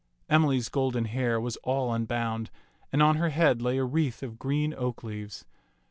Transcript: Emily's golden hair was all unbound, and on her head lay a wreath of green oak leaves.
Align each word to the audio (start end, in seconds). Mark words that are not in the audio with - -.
Emily's 0.27 0.67
golden 0.67 1.05
hair 1.05 1.39
was 1.39 1.57
all 1.57 1.93
unbound, 1.93 2.49
and 2.91 3.03
on 3.03 3.17
her 3.17 3.29
head 3.29 3.61
lay 3.61 3.77
a 3.77 3.83
wreath 3.85 4.23
of 4.23 4.39
green 4.39 4.73
oak 4.73 5.03
leaves. 5.03 5.45